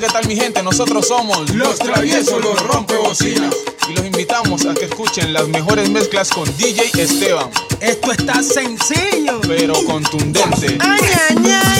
¿qué 0.00 0.06
tal 0.06 0.26
mi 0.26 0.34
gente? 0.34 0.62
Nosotros 0.62 1.06
somos 1.06 1.50
Los 1.50 1.78
Traviesos, 1.78 2.42
los 2.42 2.58
Rompebocinas. 2.62 3.54
Y 3.88 3.92
los 3.92 4.06
invitamos 4.06 4.64
a 4.64 4.72
que 4.72 4.86
escuchen 4.86 5.32
las 5.32 5.46
mejores 5.48 5.90
mezclas 5.90 6.30
con 6.30 6.44
DJ 6.56 6.90
Esteban. 7.02 7.50
Esto 7.80 8.12
está 8.12 8.42
sencillo. 8.42 9.40
Pero 9.46 9.74
contundente. 9.84 10.78
Ay, 10.80 11.00
ay, 11.28 11.60
ay. 11.64 11.79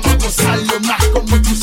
vamos 0.00 0.12
a 0.12 0.24
gozarlo 0.24 0.80
más 0.80 1.04
como 1.08 1.42
tú 1.42 1.54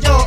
que 0.00 0.06
yo. 0.06 0.23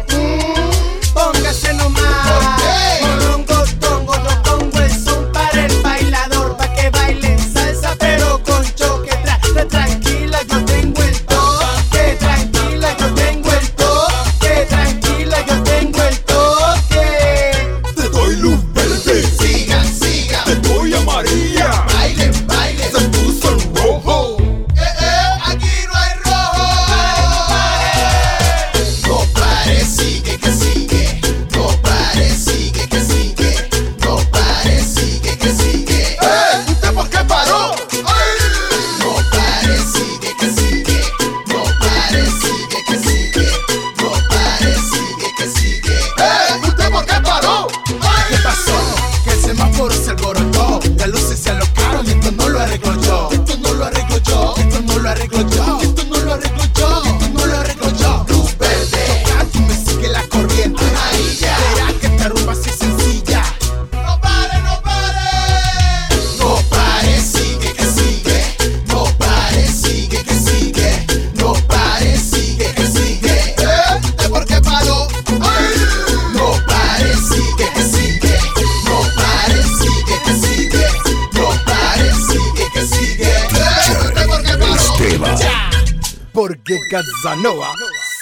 Casanova 86.89 87.73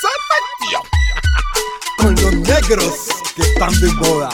se 0.01 0.07
metió 0.59 0.79
con 1.97 2.15
los 2.15 2.33
negros 2.49 3.07
que 3.35 3.41
están 3.43 3.79
de 3.79 3.91
moda. 3.93 4.29